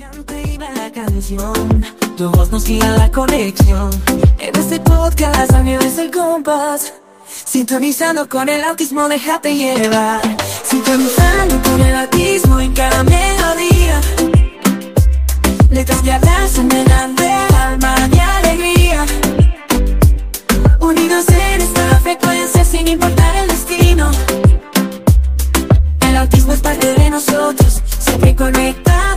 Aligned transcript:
Cante 0.00 0.56
la 0.58 0.90
canción, 0.90 1.84
tu 2.16 2.30
voz 2.30 2.50
nos 2.50 2.64
guía 2.64 2.90
la 2.92 3.10
conexión. 3.12 3.90
En 4.38 4.56
este 4.56 4.80
podcast 4.80 5.52
es 5.52 5.98
el 5.98 6.10
compás. 6.10 6.94
Sintonizando 7.26 8.26
con 8.26 8.48
el 8.48 8.64
autismo, 8.64 9.10
déjate 9.10 9.54
llevar. 9.54 10.22
Sintonizando 10.64 11.60
con 11.62 11.82
el 11.82 11.94
autismo 11.94 12.60
en 12.60 12.72
cada 12.72 13.04
melodía. 13.04 14.00
Letras 15.70 16.02
de 16.02 16.12
abrazo, 16.12 16.62
de 16.62 17.30
alma 17.58 17.94
y 18.10 18.18
alegría. 18.18 19.04
Unidos 20.80 21.26
en 21.28 21.60
esta 21.60 22.00
frecuencia 22.00 22.64
sin 22.64 22.88
importar 22.88 23.36
el 23.36 23.48
destino. 23.48 24.10
El 26.08 26.16
autismo 26.16 26.54
es 26.54 26.60
parte 26.60 26.90
de 26.94 27.10
nosotros, 27.10 27.82
siempre 27.98 28.34
sonido. 28.34 29.09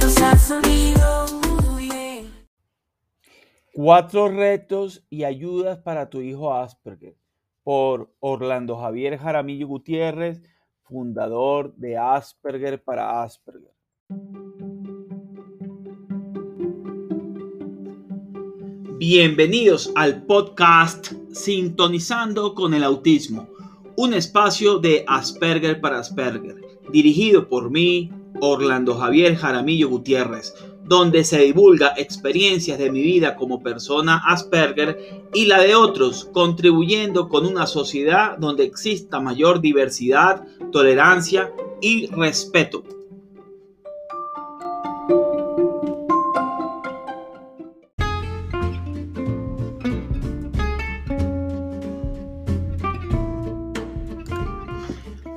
Cuatro 3.74 4.30
retos 4.30 5.04
y 5.10 5.24
ayudas 5.24 5.80
para 5.80 6.10
tu 6.10 6.22
hijo 6.22 6.54
Asperger 6.54 7.18
por 7.64 8.14
Orlando 8.20 8.78
Javier 8.78 9.18
Jaramillo 9.18 9.68
Gutiérrez, 9.68 10.42
fundador 10.84 11.74
de 11.76 11.98
Asperger 11.98 12.84
para 12.84 13.24
Asperger. 13.24 13.74
Bienvenidos 18.98 19.92
al 19.96 20.24
podcast 20.26 21.14
Sintonizando 21.32 22.54
con 22.54 22.74
el 22.74 22.84
Autismo, 22.84 23.48
un 23.96 24.14
espacio 24.14 24.80
de 24.80 25.04
Asperger 25.08 25.82
para 25.82 26.00
Asperger, 26.00 26.58
dirigido 26.92 27.48
por 27.48 27.72
mí, 27.72 28.12
Orlando 28.50 28.96
Javier 28.96 29.36
Jaramillo 29.36 29.90
Gutiérrez, 29.90 30.54
donde 30.84 31.24
se 31.24 31.40
divulga 31.40 31.94
experiencias 31.96 32.78
de 32.78 32.92
mi 32.92 33.02
vida 33.02 33.36
como 33.36 33.64
persona 33.64 34.22
Asperger 34.26 35.30
y 35.34 35.46
la 35.46 35.62
de 35.62 35.76
otros, 35.76 36.26
contribuyendo 36.26 37.30
con 37.30 37.46
una 37.46 37.68
sociedad 37.68 38.38
donde 38.38 38.64
exista 38.64 39.20
mayor 39.20 39.62
diversidad, 39.62 40.46
tolerancia 40.72 41.54
y 41.82 42.08
respeto. 42.08 42.84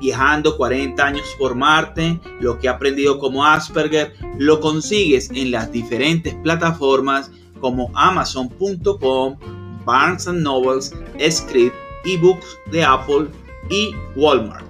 viajando 0.00 0.56
40 0.56 1.04
años 1.04 1.36
por 1.38 1.54
Marte, 1.54 2.18
lo 2.40 2.58
que 2.58 2.66
he 2.66 2.70
aprendido 2.70 3.18
como 3.18 3.44
Asperger, 3.44 4.14
lo 4.38 4.60
consigues 4.60 5.30
en 5.30 5.50
las 5.50 5.70
diferentes 5.70 6.34
plataformas 6.36 7.30
como 7.60 7.90
amazon.com, 7.94 9.36
Barnes 9.84 10.26
Nobles, 10.26 10.92
Script, 11.30 11.76
eBooks 12.04 12.58
de 12.70 12.82
Apple 12.82 13.28
y 13.68 13.94
Walmart. 14.16 14.69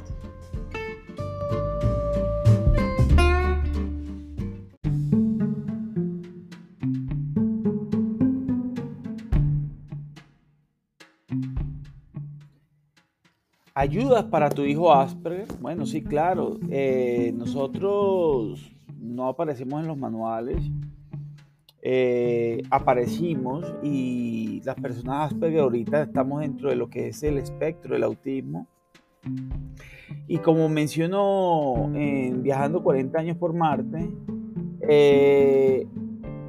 ¿Ayudas 13.74 14.24
para 14.24 14.50
tu 14.50 14.62
hijo 14.62 14.92
Asperger? 14.92 15.46
Bueno, 15.60 15.86
sí, 15.86 16.02
claro. 16.02 16.58
Eh, 16.70 17.32
nosotros 17.36 18.72
no 18.98 19.28
aparecemos 19.28 19.80
en 19.80 19.86
los 19.86 19.96
manuales. 19.96 20.58
Eh, 21.82 22.62
aparecimos 22.68 23.64
y 23.82 24.60
las 24.64 24.74
personas 24.74 25.32
Asperger 25.32 25.60
ahorita 25.60 26.02
estamos 26.02 26.40
dentro 26.40 26.68
de 26.68 26.76
lo 26.76 26.90
que 26.90 27.08
es 27.08 27.22
el 27.22 27.38
espectro 27.38 27.94
del 27.94 28.02
autismo. 28.02 28.66
Y 30.26 30.38
como 30.38 30.68
mencionó 30.68 31.90
en 31.94 32.42
Viajando 32.42 32.82
40 32.82 33.18
años 33.18 33.36
por 33.36 33.52
Marte, 33.52 34.10
eh, 34.88 35.86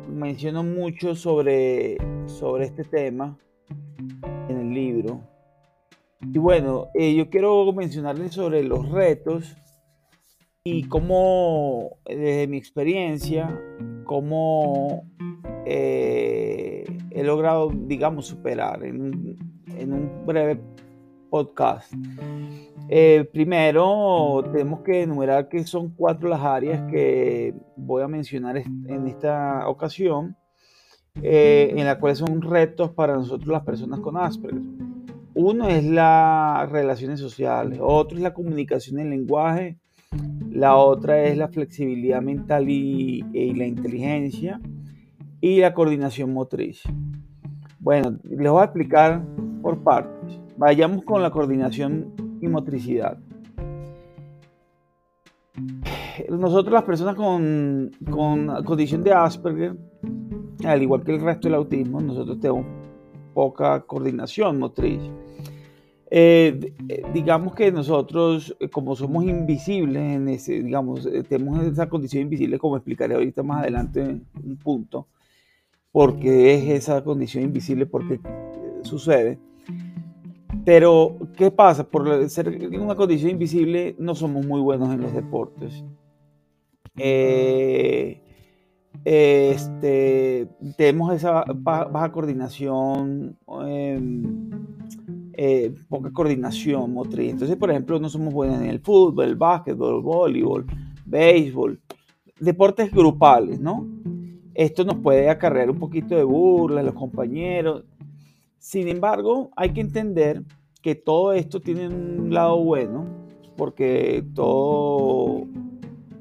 menciono 0.10 0.64
mucho 0.64 1.16
sobre, 1.16 1.98
sobre 2.26 2.66
este 2.66 2.84
tema 2.84 3.38
en 4.50 4.58
el 4.58 4.74
libro. 4.74 5.31
Y 6.24 6.38
bueno, 6.38 6.90
eh, 6.94 7.16
yo 7.16 7.30
quiero 7.30 7.72
mencionarles 7.74 8.34
sobre 8.34 8.64
los 8.64 8.90
retos 8.90 9.58
y 10.64 10.84
cómo, 10.84 11.98
desde 12.06 12.48
mi 12.48 12.58
experiencia, 12.58 13.60
cómo 14.06 15.04
eh, 15.66 16.86
he 17.10 17.24
logrado, 17.24 17.72
digamos, 17.74 18.28
superar 18.28 18.84
en 18.84 19.02
un, 19.02 20.26
breve 20.26 20.62
podcast. 21.32 21.92
Eh, 22.88 23.28
primero, 23.34 24.44
tenemos 24.52 24.82
que 24.82 25.02
enumerar 25.02 25.50
que 25.50 25.66
son 25.66 25.90
cuatro 25.90 26.30
las 26.30 26.42
áreas 26.42 26.84
que 26.92 27.56
voy 27.76 28.04
a 28.04 28.08
mencionar 28.08 28.58
en 28.58 29.08
esta 29.08 29.68
ocasión, 29.68 30.38
en 31.16 31.86
las 31.86 31.98
cuales 31.98 32.20
son 32.20 32.42
retos 32.42 32.92
para 32.92 33.16
nosotros 33.16 33.48
las 33.48 33.64
personas 33.64 34.00
con 34.02 34.18
Asperger. 34.18 34.91
Uno 35.34 35.70
es 35.70 35.86
las 35.86 36.70
relaciones 36.70 37.20
sociales, 37.22 37.80
otro 37.82 38.18
es 38.18 38.24
la 38.24 38.34
comunicación 38.34 39.00
en 39.00 39.12
lenguaje, 39.12 39.78
la 40.50 40.76
otra 40.76 41.24
es 41.24 41.38
la 41.38 41.48
flexibilidad 41.48 42.22
mental 42.22 42.70
y, 42.70 43.24
la 43.54 43.66
inteligencia 43.66 44.60
y 45.40 45.62
la 45.62 45.74
coordinación 45.74 46.34
motriz. 46.34 46.84
Bueno, 47.80 48.20
les 48.24 48.52
voy 48.52 48.62
a 48.62 48.66
explicar 48.66 49.24
por 49.62 49.82
partes. 49.82 50.40
Vayamos 50.58 51.04
con 51.06 51.22
la 51.22 51.32
coordinación 51.32 52.14
y 52.42 52.48
motricidad. 52.50 53.18
Nosotros 56.30 56.74
las 56.74 56.84
personas 56.84 57.16
con, 57.16 57.92
con 58.10 58.64
condición 58.66 59.02
de 59.02 59.14
Asperger, 59.14 59.78
al 60.66 60.82
igual 60.82 61.04
que 61.04 61.14
el 61.14 61.22
resto 61.22 61.48
del 61.48 61.56
autismo, 61.56 62.02
nosotros 62.02 62.40
tenemos 62.40 62.81
poca 63.34 63.82
coordinación 63.82 64.60
motriz. 64.60 65.02
Eh, 66.14 66.74
eh, 66.90 67.04
digamos 67.14 67.56
que 67.56 67.72
nosotros, 67.72 68.54
eh, 68.60 68.68
como 68.68 68.98
somos 68.98 69.24
invisibles 69.24 70.04
en 70.04 70.28
ese, 70.28 70.62
digamos, 70.62 71.08
tenemos 71.30 71.64
esa 71.64 71.88
condición 71.88 72.24
invisible, 72.24 72.60
como 72.60 72.76
explicaré 72.76 73.16
ahorita 73.16 73.42
más 73.44 73.62
adelante 73.62 74.02
un 74.02 74.58
punto, 74.58 75.08
porque 75.90 76.56
es 76.56 76.70
esa 76.84 77.02
condición 77.02 77.46
invisible, 77.46 77.86
porque 77.86 78.20
sucede. 78.84 79.40
Pero, 80.66 81.18
¿qué 81.38 81.50
pasa? 81.50 81.88
Por 81.90 82.30
ser 82.30 82.50
una 82.78 82.96
condición 82.96 83.32
invisible, 83.32 83.96
no 83.98 84.14
somos 84.14 84.46
muy 84.46 84.60
buenos 84.60 84.94
en 84.94 85.02
los 85.02 85.14
deportes. 85.14 85.82
Este, 89.06 90.48
tenemos 90.78 91.14
esa 91.14 91.44
baja 91.54 92.12
coordinación. 92.12 93.38
Em, 93.66 94.50
eh, 95.34 95.74
poca 95.90 96.12
coordinación 96.12 96.94
motriz. 96.94 97.32
Entonces, 97.32 97.56
por 97.58 97.72
ejemplo, 97.72 98.00
no 98.00 98.10
somos 98.10 98.34
buenos 98.34 98.60
en 98.62 98.68
el 98.68 98.80
fútbol, 98.80 99.26
el 99.26 99.36
básquetbol, 99.36 99.96
el 99.96 100.02
voleibol, 100.02 100.66
béisbol, 101.06 101.80
deportes 102.40 102.92
grupales, 102.92 103.60
¿no? 103.60 103.88
Esto 104.54 104.84
nos 104.84 104.98
puede 104.98 105.30
acarrear 105.30 105.72
un 105.72 105.80
poquito 105.80 106.16
de 106.16 106.24
burla, 106.24 106.84
los 106.84 106.94
compañeros. 106.94 107.86
Sin 108.60 108.88
embargo, 108.90 109.50
hay 109.56 109.72
que 109.72 109.82
entender 109.82 110.44
que 110.82 110.96
todo 110.96 111.34
esto 111.34 111.60
tiene 111.60 111.88
un 111.88 112.34
lado 112.34 112.58
bueno, 112.58 113.08
porque 113.56 114.24
todo, 114.36 115.48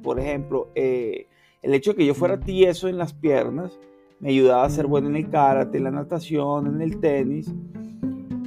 por 0.03 0.21
ejemplo, 0.21 0.71
eh, 0.75 1.27
el 1.63 1.75
hecho 1.75 1.93
de 1.93 1.99
que 1.99 2.07
yo 2.07 2.15
fuera 2.15 2.41
tieso 2.41 2.89
en 2.89 2.99
las 2.99 3.13
piernas 3.13 3.79
me 4.19 4.31
ayudaba 4.31 4.65
a 4.65 4.71
ser 4.71 4.87
bueno 4.87 5.09
en 5.09 5.17
el 5.17 5.31
karate, 5.31 5.79
en 5.79 5.85
la 5.85 5.91
natación, 5.91 6.67
en 6.67 6.83
el 6.83 7.01
tenis. 7.01 7.53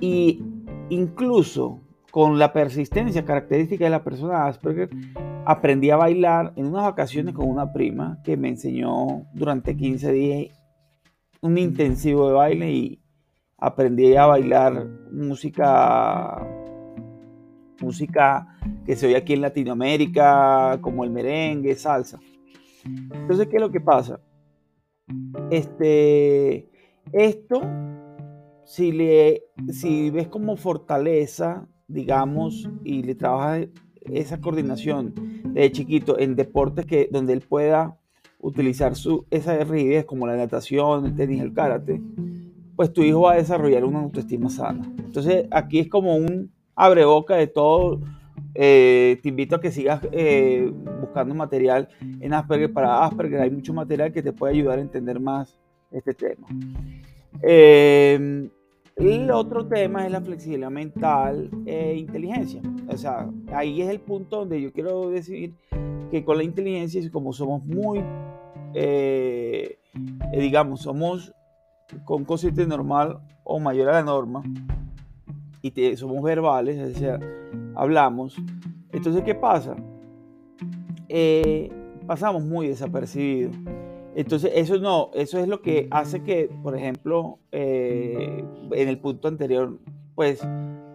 Y 0.01 0.44
Incluso 0.89 1.81
con 2.12 2.38
la 2.38 2.54
persistencia 2.54 3.25
característica 3.25 3.86
de 3.86 3.89
la 3.89 4.04
persona 4.04 4.45
Asperger, 4.45 4.89
aprendí 5.45 5.89
a 5.89 5.95
bailar 5.95 6.54
en 6.56 6.68
unas 6.68 6.83
vacaciones 6.83 7.33
con 7.33 7.50
una 7.50 7.74
prima 7.74 8.19
que 8.24 8.38
me 8.38 8.50
enseñó 8.50 9.25
durante 9.33 9.75
15 9.75 10.12
días 10.12 10.59
un 11.42 11.57
intensivo 11.57 12.27
de 12.27 12.33
baile 12.33 12.71
y 12.71 13.01
aprendí 13.57 14.16
a 14.16 14.27
bailar 14.27 14.88
música 15.12 16.48
música 17.81 18.56
que 18.86 18.95
se 18.95 19.07
oye 19.07 19.18
aquí 19.18 19.33
en 19.33 19.42
Latinoamérica, 19.42 20.77
como 20.80 21.04
el 21.04 21.09
merengue, 21.09 21.75
salsa. 21.75 22.19
Entonces, 22.85 23.47
¿qué 23.47 23.57
es 23.57 23.62
lo 23.62 23.71
que 23.71 23.81
pasa? 23.81 24.19
Este, 25.50 26.69
esto, 27.12 27.62
si, 28.65 28.91
le, 28.91 29.44
si 29.71 30.09
ves 30.09 30.27
como 30.27 30.56
fortaleza, 30.56 31.68
digamos, 31.88 32.69
y 32.83 33.03
le 33.03 33.15
trabajas 33.15 33.68
esa 34.01 34.41
coordinación 34.41 35.13
de 35.53 35.71
chiquito 35.71 36.19
en 36.19 36.35
deportes 36.35 36.85
que, 36.85 37.09
donde 37.12 37.33
él 37.33 37.41
pueda 37.41 37.97
utilizar 38.39 38.95
su, 38.95 39.25
esa 39.31 39.63
rigidez 39.63 40.06
como 40.06 40.27
la 40.27 40.35
natación, 40.35 41.06
el 41.06 41.15
tenis, 41.15 41.41
el 41.41 41.53
karate, 41.53 42.01
pues 42.75 42.91
tu 42.91 43.01
hijo 43.01 43.21
va 43.21 43.33
a 43.33 43.38
desarrollar 43.38 43.85
una 43.85 44.00
autoestima 44.00 44.50
sana. 44.50 44.91
Entonces 44.97 45.47
aquí 45.51 45.80
es 45.80 45.89
como 45.89 46.15
un 46.15 46.51
abre 46.75 47.06
boca 47.06 47.35
de 47.35 47.47
todo. 47.47 48.01
Eh, 48.56 49.20
te 49.24 49.30
invito 49.30 49.56
a 49.56 49.62
que 49.62 49.72
sigas 49.72 50.02
eh, 50.12 50.72
buscando 51.02 51.34
material 51.34 51.88
en 52.20 52.34
Asperger 52.34 52.72
para 52.72 53.04
Asperger. 53.06 53.42
Hay 53.42 53.52
mucho 53.52 53.74
material 53.74 54.12
que 54.12 54.22
te 54.22 54.34
puede 54.34 54.54
ayudar 54.54 54.80
a 54.80 54.82
entender 54.82 55.20
más 55.20 55.58
este 55.92 56.14
tema. 56.14 56.48
Eh, 57.42 58.50
el 58.96 59.32
otro 59.32 59.66
tema 59.66 60.06
es 60.06 60.12
la 60.12 60.22
flexibilidad 60.22 60.70
mental 60.70 61.50
e 61.66 61.96
inteligencia. 61.96 62.62
O 62.88 62.96
sea, 62.96 63.28
ahí 63.54 63.82
es 63.82 63.90
el 63.90 64.00
punto 64.00 64.40
donde 64.40 64.62
yo 64.62 64.72
quiero 64.72 65.10
decir 65.10 65.56
que 66.12 66.24
con 66.24 66.38
la 66.38 66.44
inteligencia, 66.44 67.02
como 67.12 67.34
somos 67.34 67.66
muy, 67.66 68.04
digamos, 70.32 70.82
somos 70.82 71.34
con 72.06 72.24
cociente 72.24 72.68
normal 72.68 73.20
o 73.44 73.60
mayor 73.60 73.90
a 73.90 73.94
la 73.94 74.04
norma, 74.04 74.44
y 75.64 75.96
somos 75.96 76.22
verbales, 76.22 76.78
es 76.78 76.94
decir, 76.94 77.20
hablamos. 77.75 78.36
Entonces, 78.92 79.24
¿qué 79.24 79.36
pasa? 79.36 79.75
Eh, 81.10 81.72
pasamos 82.06 82.44
muy 82.44 82.68
desapercibidos. 82.68 83.56
Entonces, 84.16 84.52
eso 84.56 84.78
no, 84.78 85.10
eso 85.14 85.40
es 85.40 85.48
lo 85.48 85.62
que 85.62 85.88
hace 85.90 86.22
que, 86.22 86.50
por 86.62 86.78
ejemplo, 86.78 87.40
eh, 87.52 88.44
en 88.72 88.88
el 88.88 89.00
punto 89.00 89.28
anterior, 89.28 89.80
pues 90.16 90.46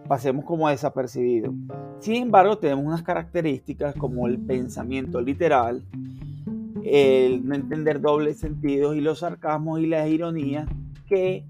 pasemos 0.07 0.45
como 0.45 0.69
desapercibidos. 0.69 1.53
Sin 1.99 2.15
embargo, 2.15 2.57
tenemos 2.57 2.85
unas 2.85 3.03
características 3.03 3.93
como 3.95 4.27
el 4.27 4.39
pensamiento 4.39 5.19
literal, 5.19 5.83
el 6.83 7.45
no 7.45 7.55
entender 7.55 7.99
dobles 7.99 8.39
sentidos 8.39 8.95
y 8.95 9.01
los 9.01 9.19
sarcasmos 9.19 9.81
y 9.81 9.87
las 9.87 10.09
ironías 10.09 10.67
que 11.07 11.43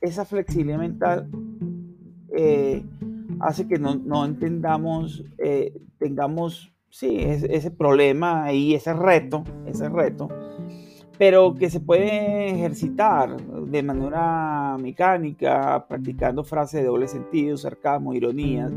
esa 0.00 0.24
flexibilidad 0.24 0.78
mental 0.78 1.28
eh, 2.36 2.84
hace 3.40 3.66
que 3.68 3.78
no, 3.78 4.24
entendamos, 4.24 5.24
eh, 5.38 5.74
tengamos, 5.98 6.72
sí, 6.90 7.18
ese, 7.18 7.70
problema 7.70 8.52
y 8.52 8.74
ese 8.74 8.92
reto, 8.94 9.44
ese 9.66 9.88
reto, 9.88 10.28
pero 11.18 11.54
que 11.54 11.70
se 11.70 11.80
puede 11.80 12.50
ejercitar 12.50 13.36
de 13.36 13.82
manera 13.82 14.76
mecánica, 14.78 15.86
practicando 15.88 16.44
frases 16.44 16.82
de 16.82 16.86
doble 16.86 17.08
sentido, 17.08 17.56
sarcasmo, 17.56 18.14
ironías. 18.14 18.72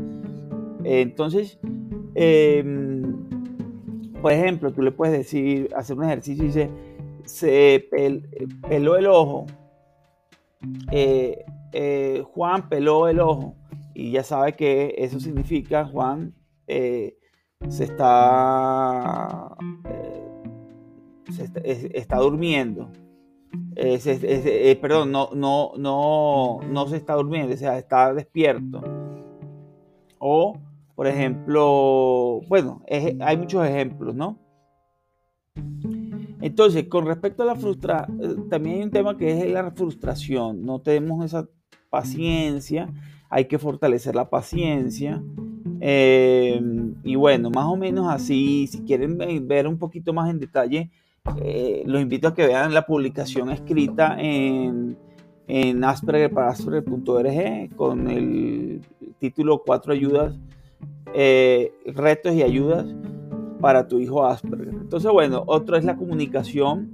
entonces, 0.84 1.58
em, 2.14 3.02
por 4.22 4.32
ejemplo, 4.32 4.72
tú 4.72 4.82
le 4.82 4.92
puedes 4.92 5.16
decir, 5.16 5.70
hacer 5.74 5.96
un 5.96 6.04
ejercicio 6.04 6.44
y 6.44 6.46
dice, 6.48 6.70
se 7.24 7.88
peló 8.68 8.96
el 8.96 9.06
ojo. 9.06 9.46
Eh, 10.90 11.44
eh, 11.72 12.22
Juan 12.34 12.68
peló 12.68 13.08
el 13.08 13.20
ojo 13.20 13.54
y 14.00 14.12
ya 14.12 14.22
sabe 14.22 14.54
que 14.54 14.94
eso 14.96 15.20
significa 15.20 15.84
Juan 15.84 16.34
eh, 16.66 17.18
se 17.68 17.84
está, 17.84 19.54
eh, 21.62 21.90
está, 21.92 22.16
durmiendo. 22.16 22.90
perdón, 24.80 25.12
no, 25.12 25.28
no, 25.34 25.72
no, 25.76 26.60
no 26.66 26.88
se 26.88 26.96
está 26.96 27.12
durmiendo, 27.12 27.52
o 27.52 27.58
sea, 27.58 27.76
está 27.76 28.14
despierto. 28.14 28.80
O, 30.18 30.56
por 30.94 31.06
ejemplo, 31.06 32.40
bueno, 32.48 32.82
hay 32.88 33.36
muchos 33.36 33.66
ejemplos, 33.66 34.14
¿no? 34.14 34.38
Entonces, 36.40 36.88
con 36.88 37.04
respecto 37.04 37.42
a 37.42 37.46
la 37.46 37.54
frustración, 37.54 38.48
también 38.48 38.76
hay 38.76 38.82
un 38.84 38.90
tema 38.90 39.18
que 39.18 39.30
es 39.30 39.52
la 39.52 39.70
frustración. 39.72 40.64
No 40.64 40.80
tenemos 40.80 41.22
esa 41.22 41.46
paciencia, 41.90 42.88
hay 43.30 43.46
que 43.46 43.58
fortalecer 43.58 44.14
la 44.14 44.28
paciencia. 44.28 45.22
Eh, 45.80 46.60
y 47.04 47.14
bueno, 47.14 47.48
más 47.50 47.66
o 47.66 47.76
menos 47.76 48.08
así, 48.08 48.66
si 48.66 48.80
quieren 48.80 49.16
ver 49.46 49.66
un 49.66 49.78
poquito 49.78 50.12
más 50.12 50.28
en 50.28 50.40
detalle, 50.40 50.90
eh, 51.40 51.82
los 51.86 52.02
invito 52.02 52.28
a 52.28 52.34
que 52.34 52.46
vean 52.46 52.74
la 52.74 52.86
publicación 52.86 53.50
escrita 53.50 54.16
en, 54.18 54.98
en 55.46 55.84
Asperger 55.84 56.30
para 56.32 56.48
Asperger.org 56.48 57.74
con 57.76 58.10
el 58.10 58.80
título 59.18 59.62
Cuatro 59.64 59.92
ayudas, 59.92 60.34
eh, 61.14 61.72
retos 61.86 62.34
y 62.34 62.42
ayudas 62.42 62.86
para 63.60 63.86
tu 63.86 64.00
hijo 64.00 64.26
Asperger. 64.26 64.68
Entonces, 64.68 65.10
bueno, 65.12 65.44
otro 65.46 65.76
es 65.76 65.84
la 65.84 65.96
comunicación. 65.96 66.92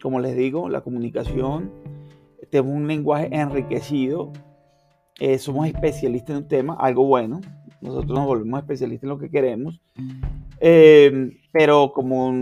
Como 0.00 0.20
les 0.20 0.36
digo, 0.36 0.68
la 0.68 0.80
comunicación 0.80 1.70
tenemos 2.50 2.74
un 2.74 2.86
lenguaje 2.86 3.28
enriquecido, 3.32 4.32
eh, 5.18 5.38
somos 5.38 5.66
especialistas 5.66 6.30
en 6.30 6.36
un 6.36 6.48
tema, 6.48 6.74
algo 6.74 7.04
bueno, 7.04 7.40
nosotros 7.80 8.18
nos 8.18 8.26
volvemos 8.26 8.60
especialistas 8.60 9.04
en 9.04 9.08
lo 9.08 9.18
que 9.18 9.30
queremos, 9.30 9.80
eh, 10.60 11.38
pero 11.52 11.92
como 11.92 12.32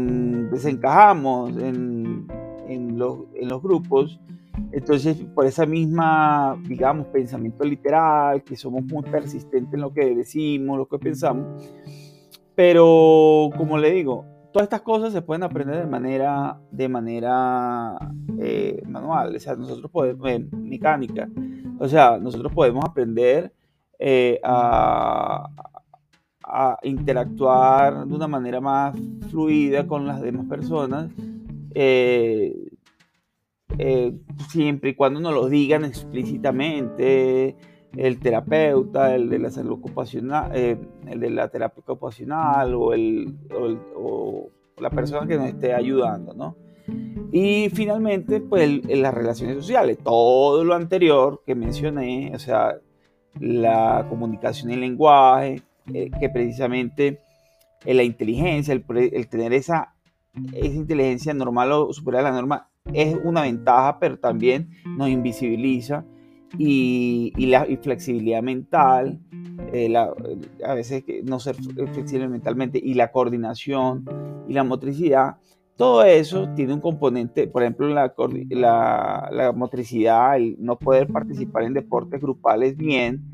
desencajamos 0.50 1.56
en, 1.56 2.26
en, 2.69 2.99
los, 2.99 3.21
en 3.35 3.49
los 3.49 3.62
grupos, 3.62 4.21
entonces, 4.71 5.17
por 5.35 5.47
esa 5.47 5.67
misma, 5.67 6.61
digamos, 6.69 7.06
pensamiento 7.09 7.65
literal, 7.65 8.43
que 8.43 8.56
somos 8.56 8.85
muy 8.85 9.03
persistentes 9.03 9.75
en 9.75 9.81
lo 9.81 9.93
que 9.93 10.15
decimos, 10.15 10.79
lo 10.79 10.87
que 10.87 10.99
pensamos, 10.99 11.47
pero 12.55 13.50
como 13.56 13.79
le 13.79 13.93
digo, 13.93 14.25
todas 14.55 14.67
estas 14.67 14.83
cosas 14.83 15.12
se 15.12 15.21
pueden 15.21 15.43
aprender 15.43 15.79
de 15.79 15.87
manera, 15.87 16.61
de 16.71 16.89
manera 16.89 17.99
eh, 18.39 18.81
manual, 18.87 19.35
o 19.35 19.41
sea, 19.41 19.56
nosotros 19.56 19.91
podemos, 19.91 20.31
eh, 20.31 20.47
mecánica, 20.53 21.29
o 21.81 21.89
sea, 21.89 22.19
nosotros 22.19 22.53
podemos 22.53 22.85
aprender 22.85 23.53
eh, 23.99 24.39
a, 24.44 25.51
interactuar 26.84 28.06
de 28.06 28.15
una 28.15 28.29
manera 28.29 28.61
más 28.61 28.96
fluida 29.29 29.89
con 29.89 30.06
las 30.06 30.23
demás 30.23 30.46
personas, 30.46 31.11
siempre 34.49 34.91
y 34.91 34.94
cuando 34.94 35.19
nos 35.19 35.34
lo 35.34 35.49
digan 35.49 35.84
explícitamente, 35.84 37.56
el 37.96 38.19
terapeuta, 38.19 39.15
el 39.15 39.29
de 39.29 39.39
la 39.39 39.51
salud 39.51 39.72
ocupacional, 39.72 40.51
eh, 40.55 40.77
el 41.08 41.20
de 41.20 41.31
la 41.31 41.48
terapia 41.48 41.82
ocupacional 41.86 42.74
o, 42.74 42.93
el, 42.93 43.34
o, 43.96 44.48
la 44.79 44.91
persona 44.91 45.27
que 45.27 45.36
nos 45.36 45.48
esté 45.48 45.72
ayudando, 45.72 46.34
¿no? 46.34 46.56
Y 47.32 47.70
finalmente, 47.70 48.41
pues 48.41 48.84
las 48.86 49.15
relaciones 49.15 49.56
sociales, 49.56 49.98
todo 50.03 50.65
lo 50.65 50.74
anterior 50.74 51.43
que 51.46 51.55
mencioné, 51.55 52.32
o 52.34 52.39
sea, 52.39 52.77
la 53.41 54.06
comunicación 54.08 54.70
y 54.70 54.74
el 54.74 54.81
lenguaje, 54.81 55.63
eh, 55.93 56.10
que 56.19 56.29
precisamente 56.29 57.20
eh, 57.84 57.94
la 57.94 58.03
inteligencia, 58.03 58.74
el, 58.74 59.29
tener 59.29 59.53
esa, 59.53 59.94
esa 60.53 60.77
inteligencia 60.77 61.34
normal 61.34 61.72
o 61.72 61.93
superior 61.93 62.27
a 62.27 62.31
la 62.31 62.36
norma 62.36 62.69
es 62.93 63.17
una 63.24 63.43
ventaja, 63.43 63.98
pero 63.98 64.19
también 64.19 64.70
nos 64.84 65.08
invisibiliza 65.08 66.05
y, 66.58 67.32
la 67.46 67.67
flexibilidad 67.82 68.43
mental, 68.43 69.20
eh, 69.73 69.94
a 69.94 70.75
veces 70.75 71.05
no 71.25 71.41
ser 71.41 71.56
flexible 71.93 72.29
mentalmente, 72.29 72.81
y 72.82 72.94
la 72.94 73.11
coordinación 73.11 74.05
y 74.49 74.53
la 74.53 74.65
motricidad, 74.65 75.37
todo 75.77 76.05
eso 76.05 76.49
tiene 76.55 76.73
un 76.73 76.81
componente, 76.81 77.49
por 77.49 77.63
ejemplo, 77.63 77.89
la, 77.89 78.15
la, 79.32 79.53
motricidad, 79.53 80.37
el 80.37 80.56
no 80.61 80.79
poder 80.79 81.08
participar 81.08 81.65
en 81.65 81.75
deportes 81.75 82.20
grupales 82.20 82.77
bien, 82.77 83.25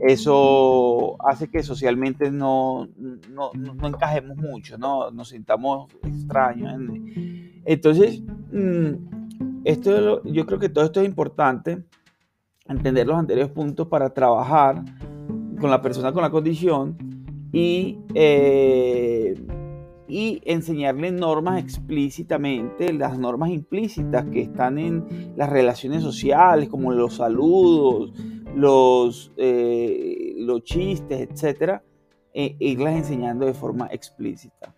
eso 0.00 1.16
hace 1.22 1.48
que 1.48 1.62
socialmente 1.62 2.30
no, 2.30 2.88
no, 3.28 3.50
no 3.52 3.86
encajemos 3.86 4.38
mucho, 4.38 4.78
¿no? 4.78 5.10
nos 5.10 5.28
sintamos 5.28 5.92
extraños. 6.02 6.74
Entonces, 7.66 8.22
mm, 8.50 9.64
esto, 9.64 10.22
yo 10.24 10.46
creo 10.46 10.58
que 10.58 10.70
todo 10.70 10.84
esto 10.86 11.00
es 11.00 11.06
importante 11.06 11.84
entender 12.72 13.06
los 13.06 13.18
anteriores 13.18 13.52
puntos 13.52 13.88
para 13.88 14.10
trabajar 14.10 14.82
con 15.60 15.70
la 15.70 15.82
persona 15.82 16.12
con 16.12 16.22
la 16.22 16.30
condición 16.30 16.96
y, 17.52 17.98
eh, 18.14 19.34
y 20.08 20.40
enseñarle 20.44 21.10
normas 21.10 21.62
explícitamente, 21.62 22.92
las 22.92 23.18
normas 23.18 23.50
implícitas 23.50 24.24
que 24.26 24.42
están 24.42 24.78
en 24.78 25.34
las 25.36 25.50
relaciones 25.50 26.02
sociales, 26.02 26.68
como 26.68 26.92
los 26.92 27.16
saludos, 27.16 28.12
los, 28.54 29.32
eh, 29.36 30.34
los 30.38 30.64
chistes, 30.64 31.28
etc., 31.30 31.80
e 32.32 32.56
irlas 32.60 32.94
enseñando 32.94 33.44
de 33.44 33.54
forma 33.54 33.88
explícita. 33.90 34.72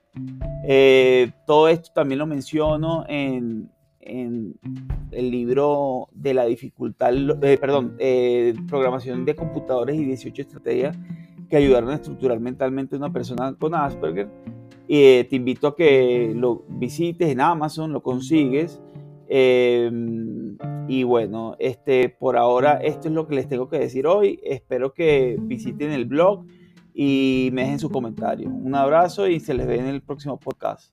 Eh, 0.64 1.32
todo 1.46 1.68
esto 1.68 1.90
también 1.94 2.18
lo 2.18 2.26
menciono 2.26 3.04
en, 3.08 3.70
en 4.02 4.54
el 5.10 5.30
libro 5.30 6.08
de 6.12 6.34
la 6.34 6.44
dificultad, 6.44 7.12
eh, 7.42 7.58
perdón, 7.58 7.96
programación 8.68 9.24
de 9.24 9.34
computadores 9.34 9.96
y 9.96 10.04
18 10.04 10.42
estrategias 10.42 10.98
que 11.48 11.56
ayudaron 11.56 11.90
a 11.90 11.94
estructurar 11.94 12.40
mentalmente 12.40 12.96
a 12.96 12.98
una 12.98 13.12
persona 13.12 13.54
con 13.58 13.74
Asperger. 13.74 14.28
te 14.86 15.28
invito 15.30 15.68
a 15.68 15.76
que 15.76 16.32
lo 16.34 16.64
visites 16.68 17.28
en 17.28 17.40
Amazon, 17.40 17.92
lo 17.92 18.02
consigues. 18.02 18.80
Em, 19.34 20.58
y 20.88 21.04
bueno, 21.04 21.56
este, 21.58 22.10
por 22.10 22.36
ahora 22.36 22.74
esto 22.74 23.08
es 23.08 23.14
lo 23.14 23.26
que 23.26 23.34
les 23.34 23.48
tengo 23.48 23.66
que 23.66 23.78
decir 23.78 24.06
hoy. 24.06 24.38
Espero 24.42 24.92
que 24.92 25.38
visiten 25.40 25.90
el 25.90 26.04
blog 26.04 26.44
y 26.92 27.48
me 27.54 27.62
dejen 27.62 27.78
su 27.78 27.90
comentario. 27.90 28.50
Un 28.50 28.74
abrazo 28.74 29.26
y 29.28 29.40
se 29.40 29.54
les 29.54 29.66
ve 29.66 29.78
en 29.78 29.86
el 29.86 30.02
próximo 30.02 30.38
podcast. 30.38 30.92